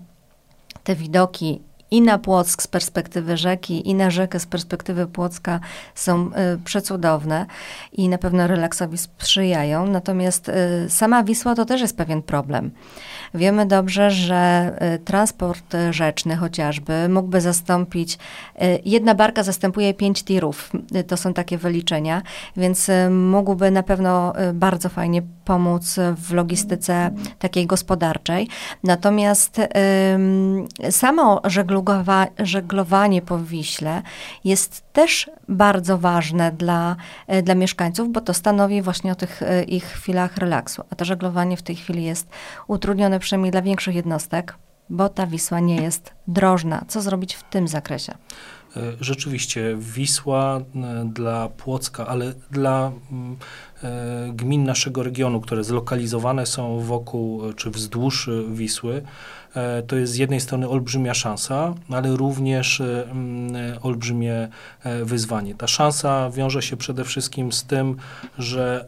te 0.83 0.95
widoki 0.95 1.61
i 1.91 2.01
na 2.01 2.17
Płock 2.17 2.61
z 2.61 2.67
perspektywy 2.67 3.37
rzeki, 3.37 3.89
i 3.89 3.95
na 3.95 4.09
rzekę 4.09 4.39
z 4.39 4.45
perspektywy 4.45 5.07
Płocka 5.07 5.59
są 5.95 6.27
y, 6.27 6.31
przecudowne 6.63 7.45
i 7.91 8.09
na 8.09 8.17
pewno 8.17 8.47
relaksowi 8.47 8.97
sprzyjają. 8.97 9.87
Natomiast 9.87 10.49
y, 10.49 10.53
sama 10.89 11.23
Wisła 11.23 11.55
to 11.55 11.65
też 11.65 11.81
jest 11.81 11.97
pewien 11.97 12.21
problem. 12.21 12.71
Wiemy 13.33 13.65
dobrze, 13.65 14.11
że 14.11 14.71
y, 14.95 14.99
transport 14.99 15.75
rzeczny 15.91 16.35
chociażby 16.35 17.09
mógłby 17.09 17.41
zastąpić, 17.41 18.13
y, 18.15 18.79
jedna 18.85 19.15
barka 19.15 19.43
zastępuje 19.43 19.93
pięć 19.93 20.23
tirów, 20.23 20.71
y, 20.95 21.03
to 21.03 21.17
są 21.17 21.33
takie 21.33 21.57
wyliczenia, 21.57 22.21
więc 22.57 22.91
mógłby 23.09 23.71
na 23.71 23.83
pewno 23.83 24.33
bardzo 24.53 24.89
fajnie 24.89 25.21
pomóc 25.45 25.95
w 26.17 26.33
logistyce 26.33 27.11
takiej 27.39 27.67
gospodarczej. 27.67 28.47
Natomiast 28.83 29.61
samo 30.89 31.41
żeglowa, 31.77 32.27
żeglowanie 32.39 33.21
po 33.21 33.39
Wiśle 33.39 34.01
jest 34.43 34.83
też 34.93 35.29
bardzo 35.49 35.97
ważne 35.97 36.51
dla, 36.51 36.95
dla 37.43 37.55
mieszkańców, 37.55 38.11
bo 38.11 38.21
to 38.21 38.33
stanowi 38.33 38.81
właśnie 38.81 39.11
o 39.11 39.15
tych 39.15 39.41
ich 39.67 39.85
chwilach 39.85 40.37
relaksu. 40.37 40.83
A 40.89 40.95
to 40.95 41.05
żeglowanie 41.05 41.57
w 41.57 41.61
tej 41.61 41.75
chwili 41.75 42.03
jest 42.03 42.27
utrudnione 42.67 43.19
przynajmniej 43.19 43.51
dla 43.51 43.61
większych 43.61 43.95
jednostek, 43.95 44.55
bo 44.89 45.09
ta 45.09 45.27
Wisła 45.27 45.59
nie 45.59 45.75
jest 45.75 46.13
drożna. 46.27 46.85
Co 46.87 47.01
zrobić 47.01 47.35
w 47.35 47.43
tym 47.43 47.67
zakresie? 47.67 48.13
E, 48.77 48.79
rzeczywiście, 49.01 49.75
Wisła 49.79 50.57
e, 50.57 50.61
dla 51.13 51.49
Płocka, 51.49 52.07
ale 52.07 52.33
dla 52.51 52.91
mm, 53.11 53.37
e, 53.83 54.31
gmin 54.33 54.63
naszego 54.63 55.03
regionu, 55.03 55.41
które 55.41 55.63
zlokalizowane 55.63 56.45
są 56.45 56.79
wokół 56.79 57.53
czy 57.53 57.69
wzdłuż 57.69 58.29
Wisły, 58.49 59.01
to 59.87 59.95
jest 59.95 60.13
z 60.13 60.15
jednej 60.15 60.39
strony 60.39 60.69
olbrzymia 60.69 61.13
szansa, 61.13 61.73
ale 61.89 62.15
również 62.15 62.81
mm, 62.81 63.77
olbrzymie 63.81 64.47
wyzwanie. 65.03 65.55
Ta 65.55 65.67
szansa 65.67 66.29
wiąże 66.29 66.61
się 66.61 66.77
przede 66.77 67.03
wszystkim 67.03 67.51
z 67.51 67.63
tym, 67.63 67.95
że 68.37 68.85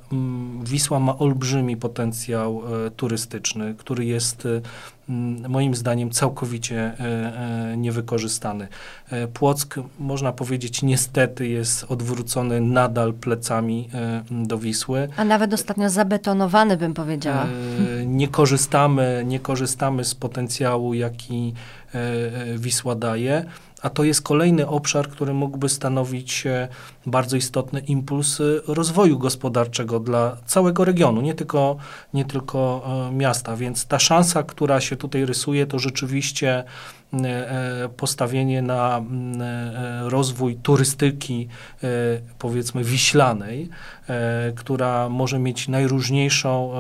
Wisła 0.63 0.99
ma 0.99 1.17
olbrzymi 1.17 1.77
potencjał 1.77 2.61
turystyczny, 2.95 3.75
który 3.77 4.05
jest 4.05 4.47
moim 5.49 5.75
zdaniem 5.75 6.11
całkowicie 6.11 6.77
e, 6.79 6.93
e, 7.71 7.77
niewykorzystany. 7.77 8.67
E, 9.11 9.27
Płock, 9.27 9.79
można 9.99 10.31
powiedzieć, 10.31 10.81
niestety 10.81 11.47
jest 11.47 11.85
odwrócony 11.89 12.61
nadal 12.61 13.13
plecami 13.13 13.89
do 14.31 14.57
Wisły. 14.57 15.07
A 15.17 15.25
nawet 15.25 15.53
ostatnio 15.53 15.89
zabetonowany, 15.89 16.77
bym 16.77 16.93
powiedziała. 16.93 17.47
Nie 18.05 18.27
korzystamy, 18.27 19.23
nie 19.27 19.39
korzystamy 19.39 20.05
z 20.05 20.15
potencjału, 20.15 20.93
jaki 20.93 21.53
Wisła 22.57 22.95
daje 22.95 23.45
a 23.81 23.89
to 23.89 24.03
jest 24.03 24.21
kolejny 24.21 24.67
obszar, 24.67 25.09
który 25.09 25.33
mógłby 25.33 25.69
stanowić 25.69 26.43
bardzo 27.05 27.37
istotny 27.37 27.79
impuls 27.79 28.41
rozwoju 28.67 29.19
gospodarczego 29.19 29.99
dla 29.99 30.37
całego 30.45 30.85
regionu, 30.85 31.21
nie 31.21 31.33
tylko, 31.33 31.77
nie 32.13 32.25
tylko 32.25 32.81
miasta. 33.11 33.55
Więc 33.55 33.85
ta 33.85 33.99
szansa, 33.99 34.43
która 34.43 34.81
się 34.81 34.95
tutaj 34.95 35.25
rysuje, 35.25 35.67
to 35.67 35.79
rzeczywiście 35.79 36.49
E, 36.59 36.63
postawienie 37.97 38.61
na 38.61 38.97
e, 38.97 40.09
rozwój 40.09 40.55
turystyki, 40.55 41.47
e, 41.83 41.87
powiedzmy, 42.39 42.83
wiślanej, 42.83 43.69
która 44.55 45.09
może 45.09 45.39
mieć 45.39 45.67
najróżniejszą 45.67 46.71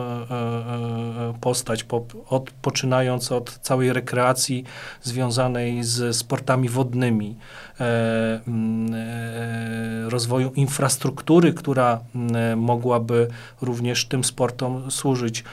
postać, 1.41 1.85
od, 2.29 2.51
poczynając 2.51 3.31
od 3.31 3.59
całej 3.59 3.93
rekreacji 3.93 4.63
związanej 5.01 5.83
z 5.83 6.15
sportami 6.15 6.69
wodnymi, 6.69 7.35
rozwoju 10.09 10.51
infrastruktury, 10.55 11.53
która 11.53 11.99
mogłaby 12.55 13.27
również 13.61 14.05
tym 14.05 14.23
sportom 14.23 14.91
służyć. 14.91 15.43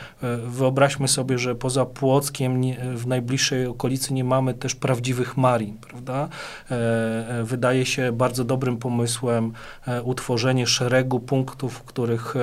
Wyobraźmy 0.46 1.08
sobie, 1.08 1.38
że 1.38 1.54
poza 1.54 1.86
Płockiem 1.86 2.60
w 2.94 3.06
najbliższej 3.06 3.66
okolicy 3.66 4.14
nie 4.14 4.24
mamy 4.24 4.54
też 4.54 4.74
prawdziwych 4.74 5.36
marin, 5.36 5.78
prawda? 5.78 6.28
E, 6.70 6.74
e, 7.40 7.44
wydaje 7.44 7.86
się 7.86 8.12
bardzo 8.12 8.44
dobrym 8.44 8.76
pomysłem 8.76 9.52
e, 9.86 10.02
utworzenie 10.02 10.66
szeregu 10.66 11.20
punktów, 11.20 11.74
w 11.74 11.82
których 11.82 12.34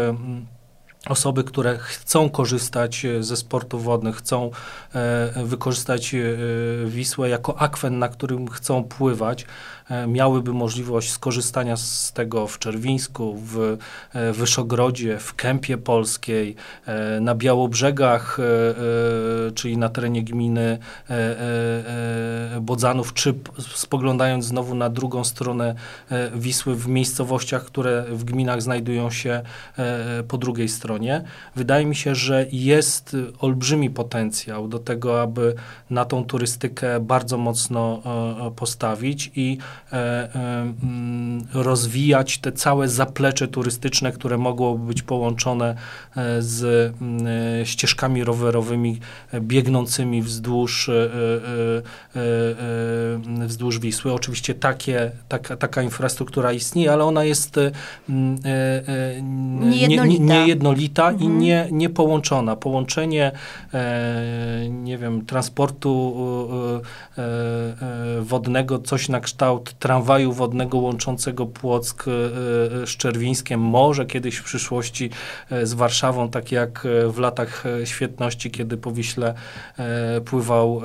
osoby, 1.10 1.44
które 1.44 1.78
chcą 1.78 2.30
korzystać 2.30 3.06
e, 3.06 3.24
ze 3.24 3.38
sportów 3.38 3.84
wodnych, 3.84 4.16
chcą 4.16 4.52
e, 4.96 5.44
wykorzystać 5.46 6.16
e, 6.16 6.20
Wisłę 6.86 7.30
jako 7.30 7.60
akwen, 7.60 8.00
na 8.00 8.10
którym 8.10 8.48
chcą 8.48 8.84
pływać, 8.84 9.46
E, 9.83 9.83
miałyby 10.08 10.54
możliwość 10.54 11.12
skorzystania 11.12 11.78
z 11.78 12.14
tego 12.14 12.48
w 12.48 12.60
Czerwińsku, 12.60 13.36
w 13.38 13.78
e, 14.14 14.34
Wyszogrodzie, 14.34 15.20
w 15.20 15.34
Kępie 15.34 15.78
Polskiej, 15.78 16.56
e, 16.86 17.20
na 17.20 17.36
Białobrzegach, 17.36 18.38
czyli 19.56 19.78
na 19.78 19.90
terenie 19.90 20.24
gminy 20.24 20.78
Bodzanów, 22.62 23.14
czy 23.14 23.34
spoglądając 23.60 24.46
znowu 24.46 24.76
na 24.76 24.90
drugą 24.90 25.24
stronę 25.24 25.76
Wisły 26.36 26.76
w 26.76 26.88
miejscowościach, 26.88 27.66
które 27.66 28.06
w 28.10 28.24
gminach 28.24 28.62
znajdują 28.62 29.12
się 29.12 29.42
po 30.28 30.38
drugiej 30.38 30.70
stronie. 30.70 31.24
Wydaje 31.56 31.86
mi 31.86 31.96
się, 31.96 32.16
że 32.16 32.46
jest 32.52 33.16
olbrzymi 33.40 33.90
potencjał 33.90 34.68
do 34.68 34.80
tego, 34.80 35.22
aby 35.22 35.56
na 35.90 36.06
tą 36.06 36.26
turystykę 36.26 37.00
bardzo 37.00 37.38
mocno 37.38 38.02
postawić 38.56 39.32
i 39.36 39.58
E, 39.58 39.73
e, 39.73 39.73
rozwijać 41.54 42.38
te 42.38 42.52
całe 42.52 42.90
zaplecze 42.90 43.48
turystyczne, 43.48 44.12
które 44.12 44.38
mogłoby 44.38 44.86
być 44.86 45.02
połączone 45.02 45.76
e, 46.18 46.42
z 46.42 46.64
mm, 47.02 47.66
ścieżkami 47.66 48.24
rowerowymi 48.24 49.00
biegnącymi 49.40 50.22
wzdłuż, 50.22 50.90
wzdłuż 53.48 53.80
Wisły. 53.80 54.14
Oczywiście 54.14 54.54
takie, 54.54 55.12
taka, 55.28 55.58
taka 55.58 55.82
infrastruktura 55.82 56.54
istnieje, 56.54 56.94
ale 56.94 57.04
ona 57.04 57.24
jest 57.24 57.60
mm, 58.10 58.38
niejednolita, 59.70 60.24
nie, 60.24 60.40
niejednolita 60.40 61.10
mhm. 61.10 61.32
i 61.32 61.36
nie, 61.36 61.68
nie 61.72 61.90
połączona. 61.90 62.56
Połączenie, 62.56 63.32
nie 64.70 64.98
wiem, 64.98 65.26
transportu 65.26 66.16
wodnego, 68.22 68.80
coś 68.80 69.10
na 69.10 69.20
kształt 69.20 69.63
tramwaju 69.72 70.34
wodnego 70.34 70.78
łączącego 70.78 71.46
Płock 71.46 72.08
e, 72.08 72.12
e, 72.12 72.88
z 72.88 72.90
Czerwińskiem, 72.90 73.60
może 73.60 74.06
kiedyś 74.06 74.36
w 74.36 74.44
przyszłości 74.44 75.10
e, 75.50 75.66
z 75.66 75.74
Warszawą, 75.74 76.30
tak 76.30 76.52
jak 76.52 76.88
w 77.08 77.20
latach 77.20 77.64
świetności, 77.86 78.52
kiedy 78.52 78.78
po 78.78 78.92
Wiśle 78.92 79.34
pływał 80.26 80.82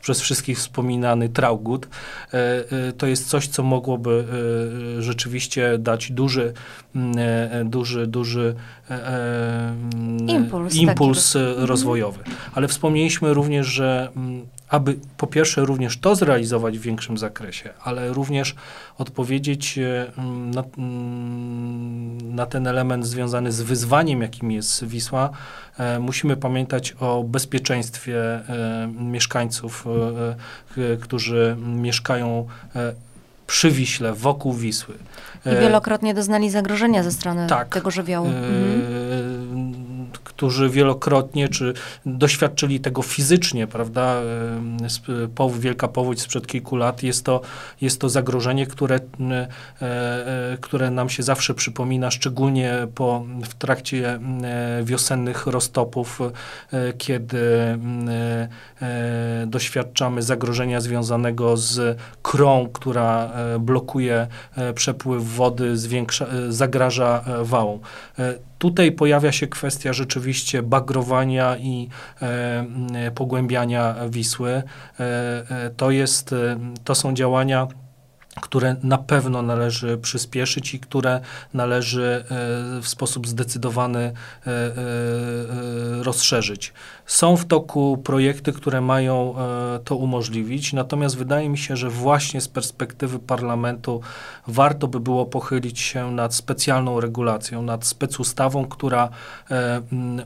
przez 0.00 0.20
wszystkich 0.20 0.58
wspominany 0.58 1.28
Traugut. 1.28 1.88
To 2.98 3.06
jest 3.06 3.28
coś, 3.28 3.46
co 3.48 3.62
mogłoby 3.62 4.24
rzeczywiście 4.98 5.78
dać 5.78 6.12
duży, 6.12 6.52
duży, 7.64 8.06
duży 8.06 8.54
impuls, 10.26 10.74
impuls 10.74 11.36
rozwojowy. 11.56 12.18
Ale 12.54 12.68
wspomnieliśmy 12.68 13.34
również, 13.34 13.66
że 13.66 14.12
aby 14.72 14.96
po 15.16 15.26
pierwsze 15.26 15.64
również 15.64 15.98
to 15.98 16.16
zrealizować 16.16 16.78
w 16.78 16.82
większym 16.82 17.18
zakresie, 17.18 17.70
ale 17.84 18.12
również 18.12 18.54
odpowiedzieć 18.98 19.78
e, 19.78 20.12
na, 20.26 20.64
na 22.24 22.46
ten 22.46 22.66
element 22.66 23.06
związany 23.06 23.52
z 23.52 23.62
wyzwaniem, 23.62 24.22
jakim 24.22 24.50
jest 24.50 24.84
Wisła, 24.84 25.30
e, 25.78 25.98
musimy 25.98 26.36
pamiętać 26.36 26.94
o 27.00 27.24
bezpieczeństwie 27.24 28.18
e, 28.18 28.88
mieszkańców, 29.00 29.86
którzy 31.00 31.56
mieszkają 31.58 32.46
przy 33.46 33.70
Wiśle, 33.70 34.12
wokół 34.12 34.52
Wisły. 34.52 34.94
I 35.46 35.60
wielokrotnie 35.60 36.14
doznali 36.14 36.50
zagrożenia 36.50 37.02
ze 37.02 37.12
strony 37.12 37.46
tak, 37.46 37.68
tego 37.68 37.90
żywiołu. 37.90 38.26
Mhm 38.26 39.31
którzy 40.24 40.70
wielokrotnie 40.70 41.48
czy 41.48 41.74
doświadczyli 42.06 42.80
tego 42.80 43.02
fizycznie, 43.02 43.66
prawda? 43.66 44.20
Wielka 45.58 45.88
powódź 45.88 46.20
sprzed 46.20 46.46
kilku 46.46 46.76
lat 46.76 47.02
jest 47.02 47.24
to, 47.24 47.40
jest 47.80 48.00
to 48.00 48.08
zagrożenie, 48.08 48.66
które, 48.66 49.00
e, 49.20 49.48
e, 49.82 50.58
które 50.60 50.90
nam 50.90 51.08
się 51.08 51.22
zawsze 51.22 51.54
przypomina, 51.54 52.10
szczególnie 52.10 52.86
po, 52.94 53.24
w 53.44 53.54
trakcie 53.54 54.20
wiosennych 54.82 55.46
roztopów, 55.46 56.20
e, 56.72 56.92
kiedy 56.92 57.42
doświadczamy 59.46 60.22
zagrożenia 60.22 60.80
związanego 60.80 61.56
z 61.56 61.98
krą, 62.22 62.68
która 62.72 63.30
blokuje 63.60 64.26
przepływ 64.74 65.24
wody, 65.24 65.76
zwiększa, 65.76 66.26
zagraża 66.48 67.24
wałom. 67.42 67.78
Tutaj 68.58 68.92
pojawia 68.92 69.32
się 69.32 69.46
kwestia 69.46 69.92
rzeczywiście 69.92 70.11
bagrowania 70.62 71.56
i 71.56 71.88
e, 72.22 73.10
pogłębiania 73.14 73.94
Wisły. 74.08 74.50
E, 74.50 74.62
e, 75.00 75.70
to, 75.76 75.90
jest, 75.90 76.32
e, 76.32 76.58
to 76.84 76.94
są 76.94 77.14
działania, 77.14 77.68
które 78.40 78.76
na 78.82 78.98
pewno 78.98 79.42
należy 79.42 79.98
przyspieszyć 79.98 80.74
i 80.74 80.80
które 80.80 81.20
należy 81.54 82.24
e, 82.24 82.80
w 82.80 82.88
sposób 82.88 83.28
zdecydowany 83.28 84.00
e, 84.00 84.12
rozszerzyć. 86.02 86.72
Są 87.06 87.36
w 87.36 87.44
toku 87.44 87.98
projekty, 88.04 88.52
które 88.52 88.80
mają 88.80 89.34
to 89.84 89.96
umożliwić, 89.96 90.72
natomiast 90.72 91.16
wydaje 91.16 91.48
mi 91.48 91.58
się, 91.58 91.76
że 91.76 91.90
właśnie 91.90 92.40
z 92.40 92.48
perspektywy 92.48 93.18
parlamentu 93.18 94.00
warto 94.46 94.88
by 94.88 95.00
było 95.00 95.26
pochylić 95.26 95.80
się 95.80 96.10
nad 96.10 96.34
specjalną 96.34 97.00
regulacją, 97.00 97.62
nad 97.62 97.86
specustawą, 97.86 98.66
która 98.66 99.08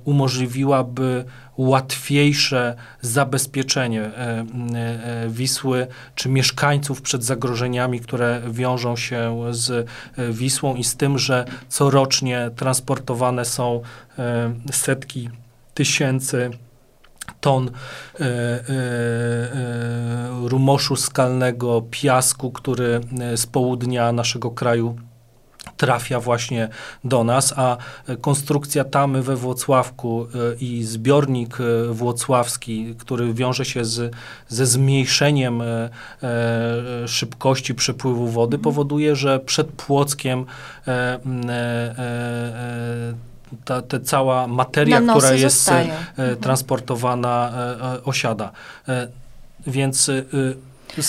umożliwiłaby 0.04 1.24
łatwiejsze 1.56 2.74
zabezpieczenie 3.00 4.02
e, 4.02 4.44
e, 4.74 5.28
Wisły 5.28 5.86
czy 6.14 6.28
mieszkańców 6.28 7.02
przed 7.02 7.24
zagrożeniami, 7.24 8.00
które 8.00 8.42
wiążą 8.50 8.96
się 8.96 9.42
z 9.50 9.70
e, 9.70 10.32
Wisłą 10.32 10.74
i 10.74 10.84
z 10.84 10.96
tym, 10.96 11.18
że 11.18 11.44
corocznie 11.68 12.50
transportowane 12.56 13.44
są 13.44 13.80
setki 14.72 15.30
tysięcy 15.74 16.50
ton 17.40 17.70
e, 18.20 18.20
e, 18.20 18.60
rumoszu 20.48 20.96
skalnego, 20.96 21.82
piasku, 21.90 22.50
który 22.50 23.00
z 23.36 23.46
południa 23.46 24.12
naszego 24.12 24.50
kraju 24.50 24.96
trafia 25.76 26.20
właśnie 26.20 26.68
do 27.04 27.24
nas, 27.24 27.54
a 27.56 27.76
konstrukcja 28.20 28.84
tamy 28.84 29.22
we 29.22 29.36
Włocławku 29.36 30.26
e, 30.34 30.54
i 30.60 30.84
zbiornik 30.84 31.58
e, 31.60 31.92
włocławski, 31.92 32.94
który 32.98 33.34
wiąże 33.34 33.64
się 33.64 33.84
z, 33.84 34.14
ze 34.48 34.66
zmniejszeniem 34.66 35.62
e, 35.62 35.90
szybkości 37.06 37.74
przepływu 37.74 38.28
wody, 38.28 38.58
powoduje, 38.58 39.16
że 39.16 39.40
przed 39.40 39.66
Płockiem 39.66 40.44
ta, 43.64 43.82
ta 43.82 44.00
cała 44.00 44.46
materia, 44.46 45.00
która 45.00 45.32
jest 45.32 45.56
zostają. 45.56 45.94
transportowana, 46.40 47.52
osiada. 48.04 48.52
Więc 49.66 50.10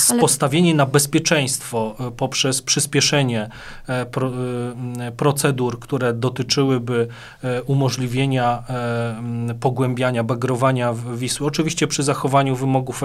ale... 0.09 0.21
postawienie 0.21 0.75
na 0.75 0.85
bezpieczeństwo 0.85 1.95
e, 1.99 2.11
poprzez 2.11 2.61
przyspieszenie 2.61 3.49
e, 3.87 4.05
pro, 4.05 4.31
e, 4.99 5.11
procedur, 5.11 5.79
które 5.79 6.13
dotyczyłyby 6.13 7.07
umożliwienia 7.65 8.63
pogłębiania, 9.59 10.23
bagrowania 10.23 10.93
Wisły, 11.15 11.47
oczywiście 11.47 11.87
przy 11.87 12.03
zachowaniu 12.03 12.55
wymogów 12.55 13.03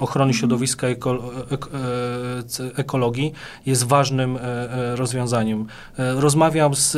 ochrony 0.00 0.30
mhm. 0.30 0.32
środowiska 0.32 0.88
i 0.88 0.96
ekologii, 2.76 3.32
jest 3.66 3.84
ważnym 3.84 4.38
rozwiązaniem. 4.94 5.66
Rozmawiam 5.98 6.74
z 6.74 6.96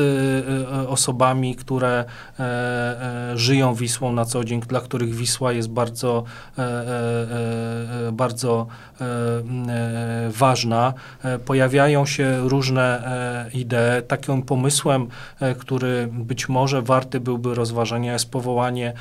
osobami, 0.88 1.56
które 1.56 2.04
żyją 3.34 3.74
Wisłą 3.74 4.12
na 4.12 4.24
co 4.24 4.44
dzień, 4.44 4.60
dla 4.60 4.80
których 4.80 5.14
Wisła 5.14 5.52
jest 5.52 5.68
bardzo, 5.68 6.24
bardzo 8.12 8.66
ważna. 10.30 10.94
E, 11.24 11.38
pojawiają 11.38 12.06
się 12.06 12.48
różne 12.48 13.06
e, 13.06 13.50
idee. 13.50 14.02
Takim 14.08 14.42
pomysłem, 14.42 15.08
który 15.58 16.08
być 16.12 16.48
może 16.48 16.82
warty 16.82 17.20
byłby 17.20 17.54
rozważenia, 17.54 18.12
jest 18.12 18.30
powołanie 18.30 18.92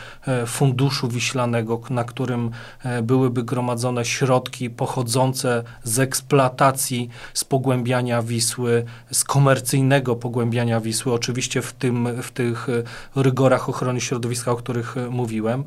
funduszu 0.47 1.07
wiślanego, 1.07 1.81
na 1.89 2.03
którym 2.03 2.51
byłyby 3.03 3.43
gromadzone 3.43 4.05
środki 4.05 4.69
pochodzące 4.69 5.63
z 5.83 5.99
eksploatacji, 5.99 7.09
z 7.33 7.43
pogłębiania 7.43 8.21
Wisły, 8.21 8.85
z 9.11 9.23
komercyjnego 9.23 10.15
pogłębiania 10.15 10.79
Wisły, 10.79 11.13
oczywiście 11.13 11.61
w, 11.61 11.73
tym, 11.73 12.21
w 12.21 12.31
tych 12.31 12.67
rygorach 13.15 13.69
ochrony 13.69 14.01
środowiska, 14.01 14.51
o 14.51 14.55
których 14.55 14.95
mówiłem. 15.09 15.63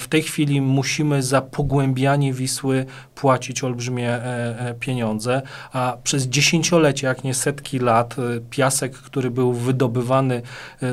W 0.00 0.08
tej 0.08 0.22
chwili 0.22 0.60
musimy 0.60 1.22
za 1.22 1.40
pogłębianie 1.40 2.32
Wisły 2.32 2.46
Wisły 2.46 2.86
płacić 3.36 3.64
olbrzymie 3.64 4.10
e, 4.10 4.58
e, 4.58 4.74
pieniądze, 4.74 5.42
a 5.72 5.96
przez 6.02 6.26
dziesięciolecia, 6.26 7.08
jak 7.08 7.24
nie 7.24 7.34
setki 7.34 7.78
lat, 7.78 8.16
e, 8.18 8.40
piasek, 8.50 8.92
który 8.92 9.30
był 9.30 9.52
wydobywany 9.52 10.42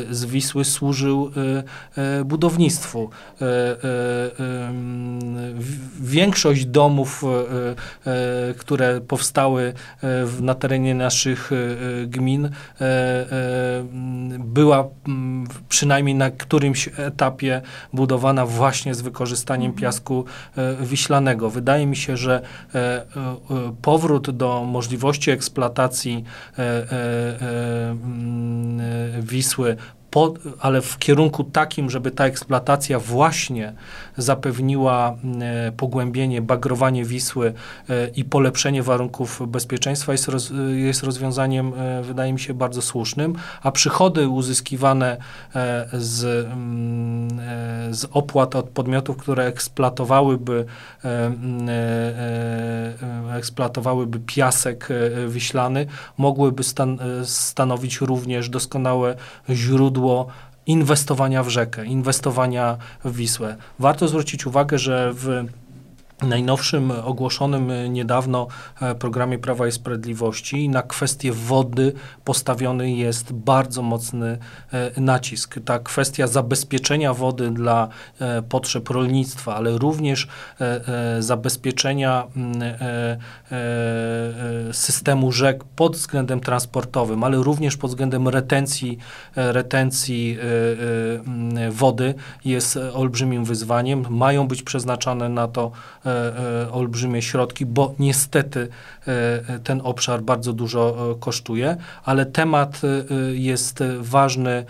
z 0.09 0.25
Wisły, 0.25 0.65
służył 0.65 1.31
budownictwu. 2.25 3.09
Większość 5.99 6.65
domów, 6.65 7.23
które 8.57 9.01
powstały 9.01 9.73
na 10.41 10.55
terenie 10.55 10.95
naszych 10.95 11.51
gmin, 12.07 12.49
była 14.39 14.87
przynajmniej 15.69 16.15
na 16.15 16.31
którymś 16.31 16.89
etapie 16.97 17.61
budowana 17.93 18.45
właśnie 18.45 18.95
z 18.95 19.01
wykorzystaniem 19.01 19.73
piasku 19.73 20.25
e, 20.57 20.75
wiślanego. 20.85 21.49
Wydaje 21.49 21.85
mi 21.85 21.95
się, 21.95 22.17
że 22.17 22.32
e, 22.33 22.41
e, 22.75 22.79
e, 22.79 23.35
powrót 23.81 24.31
do 24.31 24.63
możliwości 24.63 25.31
eksploatacji 25.31 26.23
e, 26.57 26.63
m, 27.91 28.79
e, 28.81 29.21
Wisły 29.21 29.77
po, 30.13 30.33
ale 30.59 30.81
w 30.81 30.97
kierunku 30.97 31.43
takim, 31.43 31.89
żeby 31.89 32.11
ta 32.11 32.25
eksploatacja 32.25 32.99
właśnie 32.99 33.73
zapewniła 34.17 35.15
e, 35.41 35.71
pogłębienie, 35.71 36.41
bagrowanie 36.41 37.05
Wisły 37.05 37.53
e, 37.89 38.07
i 38.07 38.25
polepszenie 38.25 38.83
warunków 38.83 39.41
bezpieczeństwa. 39.47 40.11
Jest, 40.11 40.27
roz, 40.27 40.51
jest 40.75 41.03
rozwiązaniem, 41.03 41.73
e, 41.77 42.01
wydaje 42.03 42.33
mi 42.33 42.39
się, 42.39 42.53
bardzo 42.53 42.81
słusznym, 42.81 43.35
a 43.61 43.71
przychody 43.71 44.27
uzyskiwane 44.27 45.17
e, 45.55 45.87
z, 45.93 46.45
mm, 46.45 47.39
e, 47.39 47.93
z 47.93 48.05
opłat 48.11 48.55
od 48.55 48.69
podmiotów, 48.69 49.17
które 49.17 49.45
eksploatowałyby, 49.45 50.65
e, 51.05 51.25
mm, 51.25 51.69
e, 51.69 51.71
e, 51.71 53.35
eksploatowałyby 53.35 54.19
piasek 54.19 54.89
e, 54.91 55.27
wiślany, 55.27 55.85
mogłyby 56.17 56.63
stan, 56.63 56.99
e, 57.21 57.25
stanowić 57.25 58.01
również 58.01 58.49
doskonałe 58.49 59.15
źródło 59.49 60.27
inwestowania 60.65 61.43
w 61.43 61.49
rzekę, 61.49 61.85
inwestowania 61.85 62.77
w 63.03 63.15
Wisłę. 63.15 63.55
Warto 63.79 64.07
zwrócić 64.07 64.45
uwagę, 64.45 64.77
że 64.79 65.11
w 65.13 65.45
najnowszym 66.23 66.91
ogłoszonym 66.91 67.71
e, 67.71 67.89
niedawno 67.89 68.47
e, 68.81 68.95
programie 68.95 69.39
Prawa 69.39 69.67
i 69.67 69.71
Sprawiedliwości 69.71 70.69
na 70.69 70.81
kwestię 70.81 71.31
wody 71.31 71.93
postawiony 72.23 72.91
jest 72.91 73.33
bardzo 73.33 73.81
mocny 73.81 74.37
e, 74.73 75.01
nacisk. 75.01 75.59
Ta 75.65 75.79
kwestia 75.79 76.27
zabezpieczenia 76.27 77.13
wody 77.13 77.51
dla 77.51 77.87
e, 78.19 78.41
potrzeb 78.41 78.89
rolnictwa, 78.89 79.55
ale 79.55 79.77
również 79.77 80.27
e, 80.61 80.87
e, 81.17 81.21
zabezpieczenia 81.21 82.27
e, 82.37 82.65
e, 82.65 83.17
e, 83.51 84.73
systemu 84.73 85.31
rzek 85.31 85.63
pod 85.63 85.95
względem 85.95 86.39
transportowym, 86.39 87.23
ale 87.23 87.37
również 87.37 87.77
pod 87.77 87.91
względem 87.91 88.27
retencji, 88.27 88.97
e, 89.35 89.51
retencji 89.51 90.37
e, 91.57 91.65
e, 91.65 91.71
wody 91.71 92.15
jest 92.45 92.77
e, 92.77 92.93
olbrzymim 92.93 93.45
wyzwaniem. 93.45 94.05
Mają 94.09 94.47
być 94.47 94.63
przeznaczane 94.63 95.29
na 95.29 95.47
to 95.47 95.71
e, 96.05 96.09
e, 96.09 96.12
olbrzymie 96.71 97.21
środki, 97.21 97.65
bo 97.65 97.95
niestety 97.99 98.67
e, 99.07 99.11
e, 99.49 99.59
ten 99.59 99.81
obszar 99.83 100.21
bardzo 100.21 100.53
dużo 100.53 101.11
e, 101.11 101.19
kosztuje, 101.19 101.77
ale 102.03 102.25
temat 102.25 102.81
e, 102.83 102.87
e, 102.87 103.35
jest 103.35 103.81
e, 103.81 103.97
ważny 103.99 104.51
e, 104.51 104.65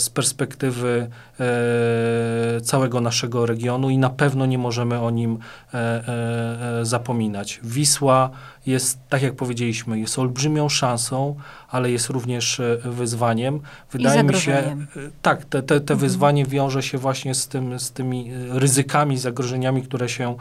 z 0.00 0.10
perspektywy 0.10 1.08
e, 1.40 2.60
całego 2.60 3.00
naszego 3.00 3.46
regionu 3.46 3.90
i 3.90 3.98
na 3.98 4.10
pewno 4.10 4.46
nie 4.46 4.58
możemy 4.58 5.00
o 5.00 5.10
nim 5.10 5.38
e, 5.38 5.78
e, 5.78 6.80
e, 6.80 6.84
zapominać. 6.84 7.60
Wisła 7.62 8.30
jest, 8.66 8.98
tak 9.08 9.22
jak 9.22 9.34
powiedzieliśmy, 9.34 10.00
jest 10.00 10.18
olbrzymią 10.18 10.68
szansą, 10.68 11.36
ale 11.72 11.90
jest 11.90 12.08
również 12.08 12.60
e, 12.60 12.78
wyzwaniem. 12.84 13.60
Wydaje 13.92 14.22
mi 14.22 14.34
się, 14.34 14.52
e, 14.52 14.76
tak, 15.22 15.44
te, 15.44 15.62
te, 15.62 15.80
te 15.80 15.94
Mhm. 15.94 15.98
wyzwanie 15.98 16.44
wiąże 16.44 16.82
się 16.82 16.98
właśnie 16.98 17.34
z, 17.34 17.48
tym, 17.48 17.78
z 17.78 17.90
tymi 17.90 18.30
e, 18.30 18.58
ryzykami, 18.58 19.18
zagrożeniami, 19.18 19.82
które 19.82 20.08
się 20.08 20.36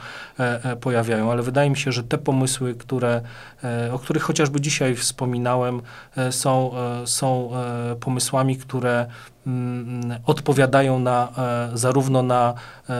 pojawiają, 0.81 1.31
ale 1.31 1.43
wydaje 1.43 1.69
mi 1.69 1.77
się, 1.77 1.91
że 1.91 2.03
te 2.03 2.17
pomysły, 2.17 2.75
które, 2.75 3.21
o 3.91 3.99
których 3.99 4.23
chociażby 4.23 4.61
dzisiaj 4.61 4.95
wspominałem, 4.95 5.81
są, 6.31 6.71
są 7.05 7.51
pomysłami, 7.99 8.57
które 8.57 9.05
odpowiadają 10.25 10.99
na, 10.99 11.27
e, 11.73 11.77
zarówno 11.77 12.23
na, 12.23 12.53
e, 12.89 12.93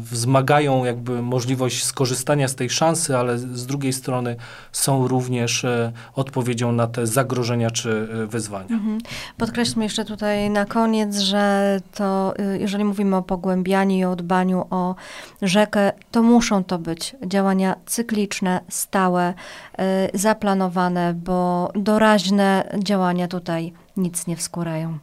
wzmagają 0.00 0.84
jakby 0.84 1.22
możliwość 1.22 1.84
skorzystania 1.84 2.48
z 2.48 2.54
tej 2.54 2.70
szansy, 2.70 3.16
ale 3.16 3.38
z 3.38 3.66
drugiej 3.66 3.92
strony 3.92 4.36
są 4.72 5.08
również 5.08 5.64
e, 5.64 5.92
odpowiedzią 6.14 6.72
na 6.72 6.86
te 6.86 7.06
zagrożenia 7.06 7.70
czy 7.70 8.08
wyzwania. 8.26 8.70
Mhm. 8.70 8.98
Podkreślmy 9.36 9.84
jeszcze 9.84 10.04
tutaj 10.04 10.50
na 10.50 10.64
koniec, 10.64 11.18
że 11.18 11.80
to, 11.94 12.34
y, 12.54 12.58
jeżeli 12.58 12.84
mówimy 12.84 13.16
o 13.16 13.22
pogłębianiu 13.22 13.96
i 13.96 14.04
o 14.04 14.16
dbaniu 14.16 14.66
o 14.70 14.94
rzekę, 15.42 15.92
to 16.10 16.22
muszą 16.22 16.64
to 16.64 16.78
być 16.78 17.16
działania 17.26 17.76
cykliczne, 17.86 18.60
stałe, 18.68 19.34
y, 19.34 20.18
zaplanowane, 20.18 21.14
bo 21.14 21.70
doraźne 21.74 22.74
działania 22.78 23.28
tutaj 23.28 23.72
nic 23.96 24.26
nie 24.26 24.36
wskórają. 24.36 24.98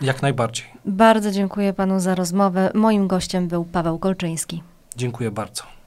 Jak 0.00 0.22
najbardziej. 0.22 0.66
Bardzo 0.84 1.30
dziękuję 1.30 1.72
panu 1.72 2.00
za 2.00 2.14
rozmowę. 2.14 2.70
Moim 2.74 3.08
gościem 3.08 3.48
był 3.48 3.64
Paweł 3.64 3.98
Kolczyński. 3.98 4.62
Dziękuję 4.96 5.30
bardzo. 5.30 5.79